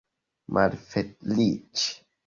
malfeliĉe 0.57 1.89